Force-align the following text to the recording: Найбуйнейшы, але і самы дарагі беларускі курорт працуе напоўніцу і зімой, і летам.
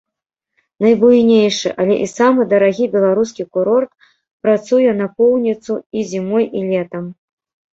Найбуйнейшы, 0.85 1.67
але 1.83 1.97
і 2.05 2.07
самы 2.13 2.41
дарагі 2.55 2.85
беларускі 2.95 3.47
курорт 3.57 3.91
працуе 4.47 4.89
напоўніцу 5.03 5.73
і 6.01 6.11
зімой, 6.15 6.45
і 6.63 6.67
летам. 6.73 7.05